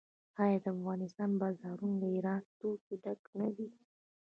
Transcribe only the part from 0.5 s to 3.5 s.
د افغانستان بازارونه له ایراني توکو ډک نه